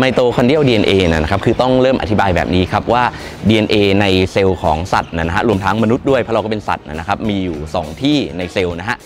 [0.00, 3.04] mitochondrial DNA นะนะครับคือต้องเริ่มอธิบายแบบนี้ครับว่า
[3.48, 8.96] DNA ในเซลล์ของสัตว์นะฮะรวมทั้งมนุษย์ด้วยเพราะเราก็เป็นสัตว์นะครับมีอยู่ 2 ที่ในเซลล์นะฮะ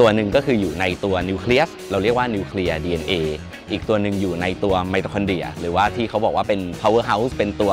[0.00, 3.12] ตัวหนึ่งก็คืออยู่ในตัวนิวเคลียสเราเรียกว่านิวเคลียร์ DNA
[3.70, 7.72] อีกตัวหนึ่งอยู่ในตัวไมโตคอนเดรีย หรือว่าที่เขาบอกว่าเป็น power house เป็นตัว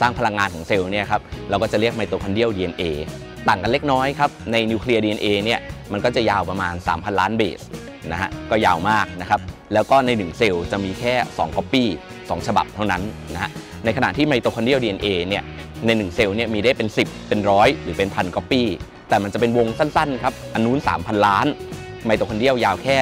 [0.00, 2.84] สร้างพลังงานของเซลล์เนี่ยครับเราก็จะเรียกไมโตคอนเดรียล DNA
[3.48, 5.60] ต่างกันเล็กน้อยครับในนิวเคลียร์ DNA เนี่ย
[5.92, 7.60] มันก็จะยาวประมาณ 3,000 ล้านเบส
[8.10, 9.40] นะฮะก็ยาวมากนะครับ
[9.74, 11.84] แล้วก็ใน 1 เซลล์จะมีแค่ 2 copy
[12.16, 13.02] 2 ฉบับเท่านั้น
[13.34, 13.50] นะฮะ
[13.84, 15.44] ในขณะที่ mitochondrial DNA เนี่ย
[15.86, 18.66] ใน 1 เซลล์เนี่ยมีได้เป็น 10 เป็นร้อยหรือเป็นพันคัพปี้
[19.08, 21.46] แต่มันจะเป็นวงสั้นๆครับอันนู้น 3,000 ล้าน
[22.06, 22.96] mitochondrial ยาวแค่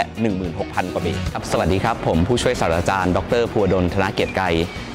[0.45, 4.47] 16,000 กว่าเบสครับสวัสดีครับ ผมผู้ช่วยศาสตราจารย์ ดร.ภูวดลธนะเกียรติไกร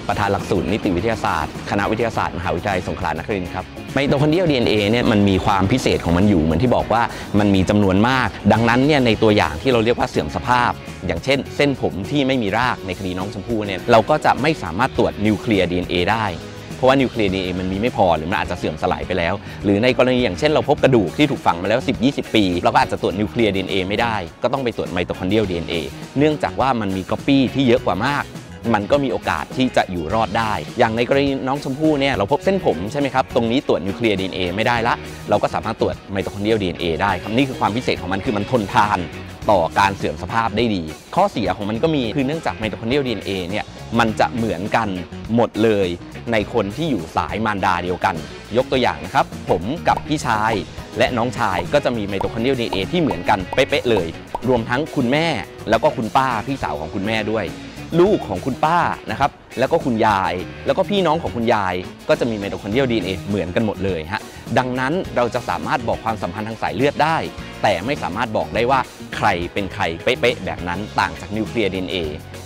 [0.07, 7.03] ประธานหลักสูตรนิติวิทยาศาสตร์ คณะวิทยาศาสตร์มหาวิทยาลัยสงขลานครินทร์ครับไมโตคอนเดรียล DNA เนี่ยมันมีความพิเศษของมันอยู่เหมือนที่บอกว่า
[7.39, 10.71] มันมีจำนวนมาก ดังนั้นเนี่ยในตัวอย่างที่เราเรียกว่าเสื่อมสภาพ
[11.07, 16.25] อย่างเช่น เส้นผมที่ไม่มีรากในคดีน้องชมพู่เนี่ยเราก็จะไม่สามารถตรวจนิวเคลียร์ DNA ได้
[16.75, 25.75] เพราะว่านิวเคลียร์ DNA มันมีไม่พอหรือมันอาจจะเสื่อมสลายไปแล้ว หรือในกรณีอย่างเช่นเราพบกระดูกที่ถูกฝังมาแล้ว 10-20 ปีเราก็อาจจะตรวจนิวเคลียร์ DNA ไม่ได้ ก็ต้องไปตรวจไมโตคอนเดรียล DNA
[26.17, 28.23] เนื่องจากว่ามันมีก๊อปปี้ที่เยอะกว่ามาก
[28.73, 34.93] มันก็มีโอกาสที่จะอยู่รอดได้ อย่างในกรณีน้องชมพู่เนี่ยเราพบเส้นผมใช่ไหมครับตรงนี้ตรวจนิวเคลียร์ DNA ไม่ได้ละ
[35.29, 38.99] เราก็สามารถตรวจไมโตคอนเดรียล DNA ได้ครับนี่คือความพิเศษของมันคือมันทนทาน
[39.51, 40.83] ต่อการเสื่อมสภาพได้ดี
[41.15, 43.65] ข้อเสียของมันก็มีคือเนื่องจากไมโตคอนเดรียล DNA เนี่ย
[43.99, 44.89] มันจะเหมือนกัน
[45.35, 45.87] หมดเลย
[46.31, 48.15] ในคนที่อยู่สายมารดาเดียวกัน
[48.57, 50.53] ยกตัวอย่างนะครับ ผมกับพี่ชาย
[50.97, 54.07] และน้องชายก็จะมี mitochondrial DNA ที่เหมือนกันเป๊ะๆเลย
[54.49, 55.27] รวมทั้งคุณแม่
[55.69, 57.45] แล้วก็คุณป้าพี่สาวของคุณแม่ด้วย
[57.99, 58.79] ลูกของคุณป้า
[59.11, 60.33] นะครับแล้วก็คุณยาย
[60.65, 61.75] แล้วก็พี่น้องของคุณยาย
[62.09, 64.21] ก็จะมีไมโทคอนเดรียล DNA เหมือนกันหมดเลยฮะ
[64.57, 67.17] ดังนั้นเราจะสามารถบอกความสัมพันธ์ทางสายเลือดได้
[67.63, 68.79] แต่ไม่สามารถบอกได้ว่า
[69.15, 71.95] ใครเป็นใครเป๊ะๆแบบนั้นต่างจากนิวเคลียร์ DNA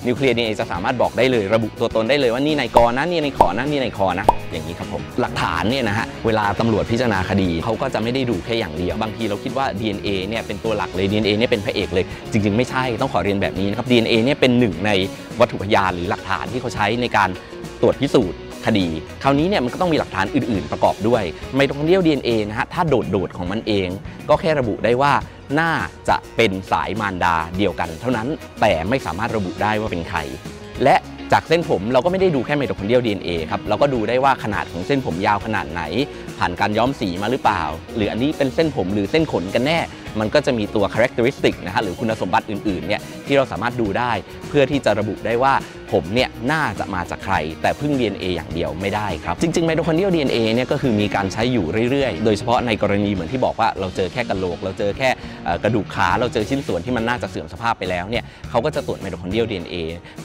[0.07, 14.91] นิวเคลียร์ DNA จะสามารถบอกได้เลยระบุตัวตนได้เลยว่านี่นายกนะนี่นายขอนะนี่นายคอนะ อย่างนี้ครับผมหลักฐานเนี่ยนะฮะเวลาตำรวจพิจารณาคดีเขาก็จะไม่ได้ดูแค่อย่างเดียวบางทีเราคิดว่า DNA เนี่ยเป็นตัวหลักเลย DNA เนี่ยเป็นพระเอกเลย จริง ๆ ไม่ใช่ต้องขอเรียนแบบนี้นะครับ DNA เนี่ยเป็นหนึ่งใน
[15.39, 17.29] วัตถุพยานหรือหลักฐานที่เขาใช้ในการ
[17.81, 18.87] ตรวจพิสูจน์ คดี
[19.23, 21.23] คราวนี้เนี่ยมันก็ต้องมีหลักฐานอื่น ๆ ประกอบด้วย
[21.55, 23.87] mitochondrial DNA นะฮะถ้าโดด ๆ ของมันเอง
[24.29, 25.13] ก็แค่ระบุได้ว่า
[25.59, 25.71] น่า
[26.09, 28.27] จะเป็นสายมารดาเดียวกัน เท่านั้น
[28.61, 30.19] แต่ไม่สามารถระบุได้ว่าเป็นใคร
[30.83, 30.95] และ
[31.31, 35.81] จากเส้นผมเราก็ไม่ได้ดูแค่ mitochondrial DNA ครับเราก็ดูได้ว่าขนาดของเส้นผมยาวขนาดไหน
[36.37, 37.63] ผ่านการย้อมสีมาหรือเปล่า
[37.95, 39.79] หรืออันนี้เป็นเส้นผมหรือเส้นขนกันแน่
[40.21, 44.11] มันก็จะมีตัว characteristic นะฮะหรือคุณสมบัติอื่นๆเนี่ยที่เราสามารถดูได้
[44.49, 45.53] เพื่อที่จะระบุได้ว่า
[45.91, 55.09] ผมเนี่ยน่าจะมาจากใคร แต่พึ่ง DNA อย่างเดียวไม่ได้ครับ จริงๆไมโตคอนเดรียล DNA เนี่ยก็คือมีการใช้อยู่เรื่อยๆ โดยเฉพาะในกรณีเหมือนที่บอกว่าเราเจอแค่กระโหลก เราเจอแค่
[55.63, 59.75] กระดูกขาเราเจอชิ้นส่วนที่มันน่าจะเสื่อมสภาพไปแล้วเนี่ยเขาก็จะตรวจไมโตคอนเดรียล DNA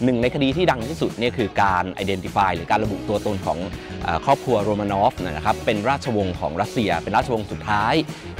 [0.04, 3.58] หนึ่งในคดีที่ดังที่สุดเนี่ยคือการ identify หรือการระบุตัวตนของ
[4.24, 7.94] ครอบครัวโรมานอฟนะครับเป็นราชวงศ์ของรัสเซีย เป็นราชวงศ์สุดท้าย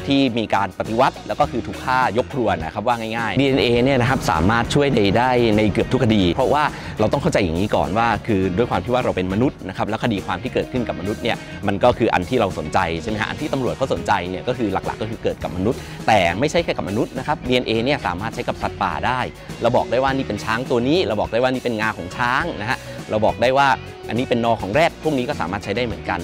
[0.09, 6.65] ที่มีการปฏิวัติ แล้วก็คือถูกฆ่ายกครัวนะครับว่าง่ายๆ DNA เนี่ยนะครับสามารถช่วยได้ในเกือบทุกคดี เพราะว่า
[7.01, 11.37] เราต้องเข้าใจอย่างนี้ก่อนว่า คือด้วยความที่ว่าเราเป็นมนุษย์นะครับแล้วคดีความที่เกิดขึ้นกับมนุษย์เนี่ย
[11.67, 19.21] มันก็คืออันที่เราสนใจใช่ไหมฮะอันที่ตำรวจเขาสนใจเนี่ยก็คือหลักๆ ก็คือเกิดกับมนุษย์ แต่ไม่ใช่แค่กับมนุษย์นะครับ DNA เนี่ยสามารถใช้กับสัตว์ป่าได้
[19.63, 22.79] เราบอกได้ว่านี่เป็นช้างตัวนี้ เราบอกได้ว่านี่เป็นงาของช้างนะฮะ
[23.11, 23.69] เราบอกได้ว่า
[24.09, 26.21] อันนี้เป็นนอของแรดพวกนี้ก็สามารถใช้ได้เหมือนกัน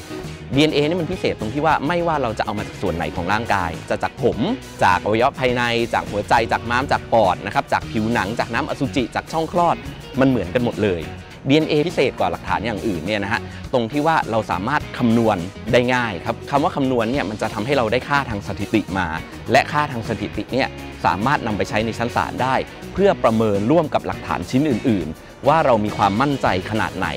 [0.55, 4.39] DNA นี่มันพิเศษตรงที่ว่าไม่ว่าเราจะเอามาจากส่วนไหนของร่างกาย จะจากผม
[4.85, 5.63] จากอวัยวะภายใน
[5.95, 9.77] จากหัวใจ จากม้าม จากปอดนะครับ จากผิวหนัง จากน้ำอสุจิ จากช่องคลอด
[10.21, 11.03] มันเหมือนกันหมดเลย
[11.49, 13.41] DNA พิเศษกว่าหลักฐานอย่างอื่นเนี่ยนะฮะ
[13.73, 15.37] ตรงที่ว่าเราสามารถคำนวณ
[15.73, 19.07] ได้ง่ายครับคำว่าคำนวณเนี่ยมันจะทำให้เราได้ค่าทางสถิติมา
[19.53, 20.69] และค่าทางสถิติเนี่ย
[21.05, 22.55] สามารถนำไปใช้ในชั้นศาลได้
[22.99, 27.09] พื่อประเมินร่วมกับหลักฐานชิ้นอื่น ๆ ว่าเรามีความมั่นใจขนาดไหน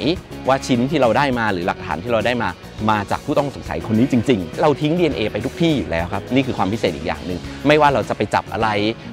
[0.48, 2.50] ว่าชิ้นที่เราได้มาหรือหลักฐานที่เราได้มา
[2.90, 8.70] มาจากผู้ต้องสงสัยคนนี้จริง ๆ เราทิ้ง DNA ไปทุกที่อยู่แล้วครับ นี่คือความพิเศษอีกอย่างหนึ่งไม่ว่าเราจะไปจับอะไร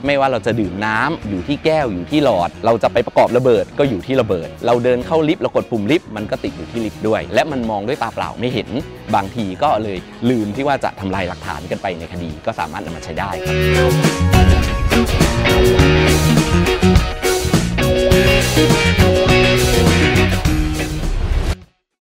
[0.07, 8.69] ไม่ว่าเราจะดื่มน้ำอยู่ที่แก้วอยู่ที่หลอด เราจะไปประกอบระเบิดก็อยู่ที่ระเบิด เราเดินเข้าลิฟต์เรากดปุ่มลิฟต์มันก็ติดอยู่ที่ลิฟต์ด้วย และมันมองด้วยตาเปล่าไม่เห็น
[9.15, 9.99] บางทีก็เลย
[10.31, 14.28] ลืมที่ว่าจะทำลายหลักฐานกันไปในคดีก็สามารถนำมาใช้ได้ครับ